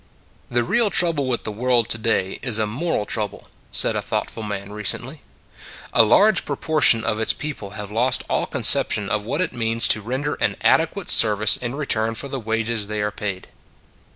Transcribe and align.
"The 0.49 0.63
real 0.63 0.89
trouble 0.89 1.27
with 1.27 1.43
the 1.43 1.51
world 1.51 1.87
to 1.89 1.99
day 1.99 2.39
is 2.41 2.57
a 2.57 2.65
moral 2.65 3.05
trouble," 3.05 3.49
said 3.71 3.95
a 3.95 4.01
thoughtful 4.01 4.41
man 4.41 4.71
recently." 4.73 5.21
A 5.93 6.01
large 6.01 6.43
proportion 6.43 7.03
of 7.03 7.19
its 7.19 7.33
people 7.33 7.77
have 7.77 7.91
lost 7.91 8.23
all 8.27 8.47
conception 8.47 9.09
of 9.11 9.25
what 9.27 9.41
it 9.41 9.53
means 9.53 9.87
to 9.89 10.01
render 10.01 10.33
an 10.41 10.55
adequate 10.61 11.11
service 11.11 11.55
in 11.55 11.75
re 11.75 11.85
turn 11.85 12.15
for 12.15 12.27
the 12.27 12.39
wages 12.39 12.87
they 12.87 13.03
are 13.03 13.11
paid." 13.11 13.49